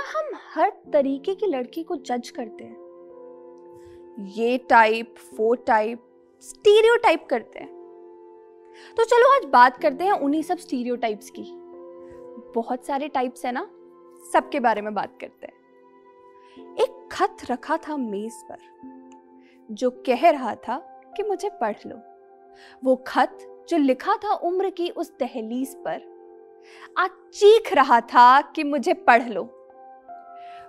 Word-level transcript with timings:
क्या 0.00 0.20
हम 0.20 0.38
हर 0.54 0.70
तरीके 0.92 1.34
की 1.34 1.46
लड़की 1.46 1.82
को 1.82 1.96
जज 1.96 2.28
करते 2.30 2.64
हैं? 2.64 2.76
ये 4.28 4.58
टाइप 4.58 5.14
वो 5.34 5.54
टाइप 5.54 6.04
स्टीरियो 6.42 6.96
टाइप 6.96 7.26
करते 7.30 7.58
हैं। 7.58 7.68
तो 8.96 9.04
चलो 9.04 9.34
आज 9.36 9.44
बात 9.44 9.76
करते 9.82 10.04
हैं 10.04 10.12
उन्हीं 10.12 10.42
सब 10.42 10.58
स्टीरियो 10.58 10.96
टाइप्स 10.96 11.30
की। 11.30 11.44
बहुत 12.54 12.86
सारे 12.86 13.08
टाइप्स 13.08 13.44
है 13.44 13.52
ना, 13.52 13.66
सबके 14.32 14.60
बारे 14.60 14.80
में 14.80 14.92
बात 14.94 15.18
करते 15.20 15.46
हैं। 15.46 16.74
एक 16.76 17.08
खत 17.12 17.36
रखा 17.50 17.76
था 17.76 17.96
मेज 17.96 18.42
पर, 18.42 18.58
जो 19.70 19.90
कह 20.06 20.28
रहा 20.30 20.54
था 20.54 20.78
कि 21.16 21.22
मुझे 21.22 21.50
पढ़ 21.60 21.76
लो। 21.86 22.00
वो 22.84 22.96
खत 23.06 23.38
जो 23.70 23.76
लिखा 23.76 24.16
था 24.16 24.34
उम्र 24.34 24.70
की 24.70 24.90
उस 24.90 25.12
दहलीज 25.20 25.76
पर, 25.76 26.02
आज 26.98 27.10
चीख 27.32 27.72
रहा 27.72 28.00
था 28.00 28.40
कि 28.40 28.64
मुझे 28.64 28.94
पढ़ 28.94 29.28
लो। 29.28 29.56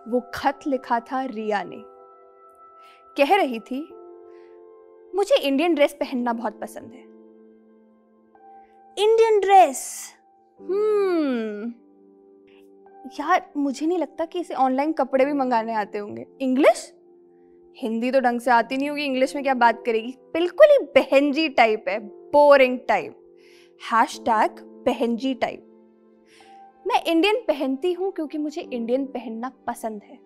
वो 0.07 0.31
खत 0.33 0.59
लिखा 0.67 0.99
था 0.99 1.25
रिया 1.25 1.63
ने। 1.63 1.83
कह 3.17 3.35
रही 3.35 3.59
थी, 3.59 3.81
मुझे 5.15 5.39
इंडियन 5.39 5.75
ड्रेस 5.75 5.93
पहनना 5.93 6.33
बहुत 6.33 6.59
पसंद 6.61 6.91
है। 6.91 7.01
Indian 8.97 9.39
dress 9.39 10.13
hmm. 10.59 11.73
यार, 13.19 13.51
मुझे 13.57 13.85
नहीं 13.85 13.97
लगता 13.97 14.25
कि 14.25 14.39
इसे 14.39 14.53
ऑनलाइन 14.53 14.93
कपड़े 14.93 15.25
भी 15.25 15.33
मंगाने 15.33 15.73
आते 15.73 15.97
होंगे। 15.97 16.25
इंग्लिश 16.41 16.93
हिंदी 17.77 18.11
तो 18.11 18.19
ढंग 18.19 18.39
से 18.39 18.51
आती 18.51 18.77
नहीं 18.77 18.89
होगी 18.89 19.05
इंग्लिश 19.05 19.35
में 19.35 19.43
क्या 19.43 19.53
बात 19.53 19.83
करेगी? 19.85 20.15
बिल्कुल 20.33 20.67
ही 20.71 20.77
बहनजी 20.77 21.49
टाइप 21.49 21.85
है 21.87 21.99
बोरिंग 21.99 22.79
टाइप 22.87 23.35
हैश 23.93 24.19
टैग 24.19 24.51
बहनजी 24.85 25.33
टाइप 25.33 25.70
मैं 26.85 27.03
इंडियन 27.03 27.35
पहनती 27.47 27.93
हूँ 27.93 28.11
क्योंकि 28.11 28.37
मुझे 28.37 28.61
इंडियन 28.61 29.05
पहनना 29.05 29.51
पसंद 29.67 30.01
है। 30.03 30.19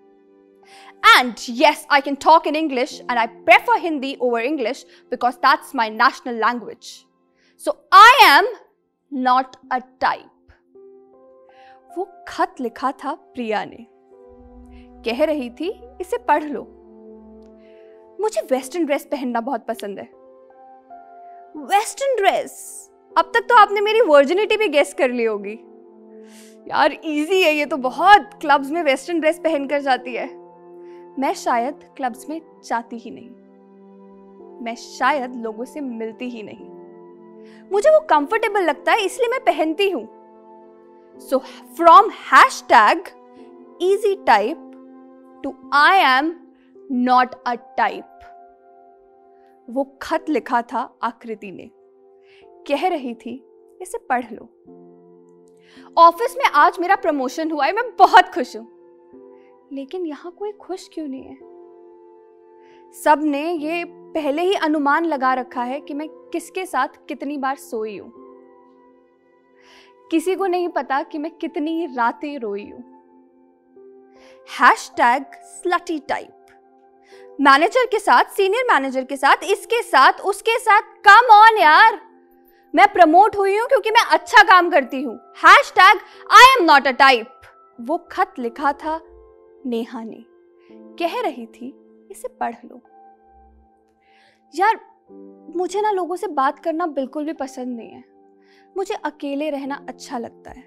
And 1.08 1.34
yes, 1.58 1.82
I 1.92 2.00
can 2.02 2.16
talk 2.26 2.48
in 2.48 2.56
English 2.56 2.94
and 3.02 3.20
I 3.20 3.26
prefer 3.50 3.78
Hindi 3.80 4.14
over 4.20 4.40
English 4.42 4.80
because 5.12 5.36
that's 5.44 5.74
my 5.74 5.90
national 5.90 6.40
language. 6.46 6.88
So 7.64 7.76
I 7.92 8.12
am 8.24 8.46
not 9.12 9.58
a 9.72 9.80
type. 10.06 10.32
वो 11.98 12.08
खत 12.28 12.62
लिखा 12.62 12.92
था 13.04 13.14
प्रिया 13.14 13.64
ने। 13.66 13.86
कह 15.06 15.24
रही 15.26 15.50
थी 15.50 15.70
इसे 16.02 16.18
पढ़ 16.28 16.44
लो। 16.44 16.62
मुझे 18.22 18.42
वेस्टर्न 18.52 18.86
ड्रेस 18.86 19.06
पहनना 19.12 19.42
बहुत 19.42 19.66
पसंद 19.68 20.00
है। 20.00 20.10
वेस्टर्न 21.68 22.16
ड्रेस 22.16 22.58
अब 23.18 23.32
तक 23.34 23.46
तो 23.50 23.56
आपने 23.56 23.82
मेरी 23.82 24.02
वर्जिनिटी 24.02 24.58
भी 24.58 24.68
गेस 24.68 24.94
कर 24.94 25.12
ली 25.12 25.24
होगी। 25.24 25.58
यार 26.68 26.92
इजी 26.94 27.42
है 27.42 27.54
ये 27.54 27.66
तो 27.66 27.78
बहुत 27.78 28.30
क्लब्स 28.42 28.70
में 28.72 28.82
वेस्टर्न 28.84 29.20
ड्रेस 29.20 29.40
पहनकर 29.40 29.82
जाती 29.82 30.16
है। 30.16 30.28
मैं 31.20 31.34
शायद 31.34 31.84
क्लब्स 31.98 32.30
में 32.30 32.42
जाती 32.66 32.98
ही 32.98 33.12
नहीं। 33.12 33.30
मैं 34.64 34.76
शायद 34.76 35.36
लोगों 35.36 35.66
से 35.66 35.82
मिलती 35.82 36.30
ही 36.30 36.44
नहीं। 36.44 36.74
मुझे 37.72 37.90
वो 37.90 38.00
कंफर्टेबल 38.00 38.64
लगता 38.64 38.92
है, 38.92 39.06
इसलिए 39.06 39.30
मैं 39.30 39.40
पहनती 39.40 39.90
हूँ। 39.90 40.08
So 41.20 41.38
from 41.78 42.10
hashtag 42.70 43.08
easy 43.82 44.16
type 44.28 44.72
to 45.44 45.54
I 45.74 46.00
am 46.00 46.36
not 46.92 47.36
a 47.48 47.54
type 47.78 48.12
वो 49.68 49.84
खत 50.02 50.26
लिखा 50.30 50.62
था 50.64 50.80
आकृति 51.04 51.52
ने। 51.52 51.70
कह 52.68 52.88
रही 52.88 53.14
थी, 53.16 53.34
इसे 53.82 53.98
पढ़ 54.10 54.26
लो। 54.32 54.50
ऑफ़िस 55.98 56.36
में 56.38 56.46
आज 56.46 56.80
मेरा 56.80 56.96
प्रमोशन 56.96 57.52
हुआ 57.52 57.66
है, 57.66 57.74
मैं 57.74 57.96
बहुत 57.96 58.34
खुश 58.34 58.56
हूँ। 58.58 58.68
लेकिन 59.74 60.06
यहाँ 60.06 60.32
कोई 60.32 60.52
खुश 60.52 60.90
क्यों 60.94 61.08
नहीं 61.08 61.24
है? 61.24 61.38
सबने 62.96 63.52
ये 63.52 63.84
पहले 63.88 64.42
ही 64.42 64.54
अनुमान 64.54 65.06
लगा 65.06 65.34
रखा 65.34 65.64
है 65.64 65.80
कि 65.82 65.94
मैं 65.94 66.08
किसके 66.10 66.66
साथ 66.66 66.88
कितनी 67.08 67.38
बार 67.38 67.56
सोई 67.56 67.98
हूँ। 67.98 68.12
किसी 70.12 70.36
को 70.36 70.46
नहीं 70.46 70.70
पता 70.70 71.02
कि 71.04 71.18
मैं 71.18 71.32
कितनी 71.32 71.86
रातें 71.86 72.38
रोई 72.40 72.70
हूँ। 72.70 72.84
Hash 74.50 74.92
tag 74.98 75.24
slutty 75.44 76.00
type 76.00 76.32
manager 77.42 77.86
के 77.86 78.00
साथ 78.00 78.24
सीनियर 78.24 78.66
मैनेजर 78.74 79.04
के 79.04 79.18
साथ, 79.18 79.44
इसके 79.44 79.82
साथ, 79.82 80.22
उसके 80.22 80.58
साथ 80.60 80.82
कम 80.82 81.34
ऑन 81.34 81.58
यार! 81.58 82.00
मैं 82.76 82.88
प्रमोट 82.94 83.36
हुई 83.36 83.58
हूँ 83.58 83.68
क्योंकि 83.68 83.92
मैं 83.92 84.04
अच्छा 84.12 84.44
काम 84.44 84.70
करती 84.70 85.02
हूँ। 85.04 85.16
Hashtag 85.76 86.00
I 86.32 86.60
am 86.60 86.66
not 86.66 86.88
a 86.88 86.92
type 86.92 87.42
वो 87.82 87.98
खत 88.12 88.34
लिखा 88.40 88.74
था 88.74 89.00
नेहा 89.66 90.04
ने। 90.04 90.26
कह 91.00 91.22
रही 91.22 91.46
थी, 91.46 91.74
इसे 92.12 92.28
पढ़ 92.28 92.56
लो। 92.66 92.82
यार, 94.54 94.80
मुझे 95.56 95.82
ना 95.82 95.92
लोगों 95.92 96.16
से 96.16 96.28
बात 96.28 96.60
करना 96.60 96.88
बिल्कुल 96.88 97.26
भी 97.26 97.34
पसंद 97.34 97.78
नहीं 97.78 97.90
है। 97.90 98.04
मुझे 98.78 98.94
अकेले 98.94 99.50
रहना 99.50 99.86
अच्छा 99.90 100.18
लगता 100.18 100.52
है। 100.52 100.64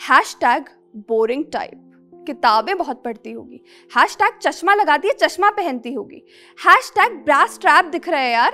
हैश 0.00 0.36
टैग 0.40 0.64
बोरिंग 1.08 1.44
टाइप 1.52 1.90
किताबें 2.26 2.76
बहुत 2.78 3.04
पढ़ती 3.04 3.32
होगी। 3.32 3.64
हैश 3.98 4.16
टैग 4.16 4.38
चश्मा 4.38 4.74
लगाती 4.74 5.08
है, 5.08 5.14
चश्मा 5.14 5.50
पहनती 5.50 5.92
होगी। 5.92 6.22
हैश 6.58 6.92
टैग 6.96 7.24
ब्रास 7.24 7.58
ट्रैप 7.60 7.84
दिख 7.84 8.08
रहा 8.08 8.20
है 8.20 8.32
यार। 8.32 8.52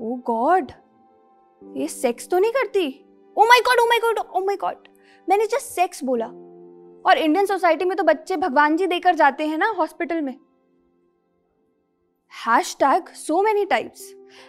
ओ 0.00 0.14
गॉड 0.26 0.72
ये 1.76 1.88
सेक्स 1.88 2.28
तो 2.28 2.38
नहीं 2.38 2.52
करती? 2.52 2.86
ओ 3.36 3.44
my 3.46 3.60
god 3.66 3.80
oh 3.80 3.86
my 3.86 3.98
god 3.98 4.18
oh 4.18 4.44
my 4.46 4.56
god 4.56 4.88
मैंने 5.28 5.46
जस्ट 5.46 5.74
सेक्स 5.74 6.04
बोला। 6.04 6.26
और 7.04 7.18
इंडियन 7.18 7.46
सोसाइटी 7.46 7.84
में 7.84 7.96
तो 7.96 8.04
बच्चे 8.04 8.36
भगवान 8.36 8.76
जी 8.76 8.86
देकर 8.86 9.14
जाते 9.14 9.46
हैं 9.46 9.58
ना 9.58 9.74
हॉस्पिटल 9.78 10.20
में। 10.20 10.36
Hashtag 12.80 13.08
so 13.16 13.42
many 13.42 13.64
types 13.64 14.00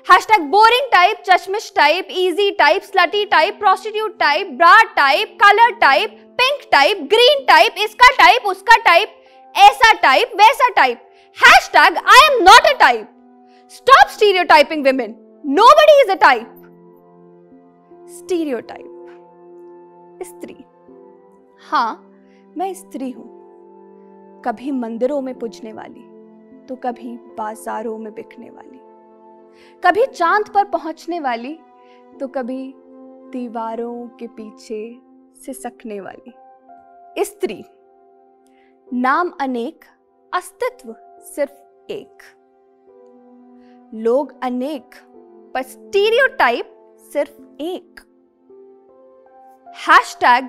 hashtag 0.27 0.41
boring 0.51 0.87
type 0.91 1.21
चश्मिश 1.25 1.71
type 1.75 2.07
easy 2.11 2.49
type 2.59 2.83
slutty 2.83 3.25
type 3.25 3.59
prostitute 3.59 4.17
type 4.19 4.47
bra 4.57 4.81
type 4.95 5.37
colour 5.41 5.75
type 5.81 6.17
pink 6.39 6.67
type 6.71 7.01
green 7.11 7.45
type 7.47 7.75
इसका 7.79 8.09
टाइप 8.17 8.45
उसका 8.47 8.77
टाइप 8.85 9.21
ऐसा 9.55 9.91
टाइप 10.01 10.31
वैसा 10.35 10.69
type 10.75 11.09
hashtag 11.73 11.97
I 11.97 12.25
am 12.25 12.41
not 12.43 12.67
a 12.67 12.73
type 12.79 13.07
stop 13.71 14.09
stereotyping 14.49 14.83
women 14.85 15.15
nobody 15.77 16.01
is 16.01 16.11
a 16.11 16.15
type 16.21 16.54
stereotype 18.61 18.91
स्त्री। 20.23 20.55
हाँ 21.69 22.11
मैं 22.57 22.73
स्त्री 22.73 23.11
हूँ। 23.11 23.25
कभी 24.41 24.71
मंदिरों 24.71 25.21
में 25.21 25.39
पूजने 25.39 25.73
वाली 25.73 26.03
तो 26.65 26.75
कभी 26.75 27.17
बाजारों 27.17 27.97
में 27.97 28.13
बिकने 28.13 28.49
वाली। 28.49 28.79
कभी 29.83 30.05
चाँद 30.05 30.49
पर 30.49 30.65
पहुँचने 30.65 31.19
वाली 31.19 31.59
तो 32.19 32.27
कभी 32.27 32.73
दीवारों 33.31 34.07
के 34.07 34.27
पीछे 34.27 35.01
सिसकने 35.35 35.99
वाली। 35.99 36.33
स्त्री। 37.23 37.63
नाम 38.93 39.31
अनेक, 39.41 39.85
अस्तित्व 40.33 40.95
सिर्फ़ 41.19 41.91
एक। 41.91 42.17
लोग 43.93 44.33
अनेक, 44.43 44.95
पर 45.53 45.61
स्टीरियोटाइप 45.61 46.71
सिर्फ़ 47.13 47.61
एक। 47.61 47.99
Hashtag 50.21 50.47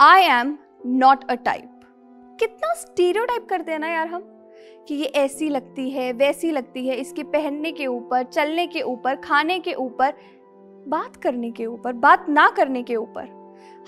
I 0.00 0.22
am 0.22 0.58
not 0.86 1.30
a 1.30 1.34
type 1.34 1.80
कितना 2.40 2.74
स्टीरियोटाइप 2.74 3.46
करते 3.50 3.72
हैं 3.72 3.78
ना 3.78 3.88
यार 3.88 4.06
हम, 4.06 4.22
कि 4.88 4.94
ये 4.94 5.04
ऐसी 5.04 5.48
लगती 5.48 5.90
है, 5.90 6.12
वैसी 6.12 6.50
लगती 6.50 6.88
है, 6.88 6.96
इसके 6.96 7.22
पहनने 7.22 7.72
के 7.72 7.86
ऊपर, 7.86 8.22
चलने 8.22 8.66
के 8.66 8.82
ऊपर, 8.82 9.16
खाने 9.16 9.58
के 9.58 9.74
ऊपर, 9.74 10.14
बात 10.88 11.16
करने 11.16 11.50
के 11.50 11.66
ऊपर, 11.66 11.92
बात 11.92 12.26
ना 12.28 12.50
करने 12.50 12.82
के 12.82 12.96
ऊपर। 12.96 13.22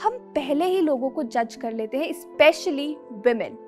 हम 0.03 0.13
पहले 0.13 0.65
ही 0.65 0.81
लोगों 0.81 1.11
को 1.11 1.23
जज 1.23 1.57
कर 1.57 1.73
लेते 1.73 1.99
हैं 1.99 2.13
specially 2.13 2.97
women 3.11 3.59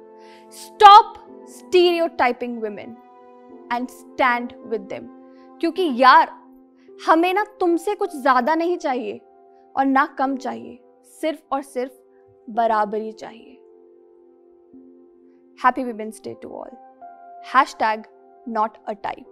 stop 0.50 1.14
stereotyping 2.06 2.62
women 2.62 2.96
and 3.72 3.88
stand 3.88 4.52
with 4.66 4.88
क्योंकि 5.60 5.92
यार 5.94 6.41
हमें 6.98 7.32
ना 7.34 7.44
तुमसे 7.60 7.94
कुछ 7.94 8.16
ज़्यादा 8.16 8.54
नहीं 8.54 8.76
चाहिए 8.76 9.18
और 9.76 9.84
ना 9.86 10.04
कम 10.18 10.36
चाहिए। 10.36 10.78
सिर्फ़ 11.20 11.40
और 11.52 11.62
सिर्फ़ 11.62 11.92
बराबरी 12.48 13.12
चाहिए। 13.12 13.52
Happy 15.58 15.84
women's 15.84 16.20
day 16.24 16.34
to 16.42 16.48
all 16.50 16.70
hashtag 17.74 18.02
not 18.48 18.76
a 18.88 18.92
type 18.92 19.31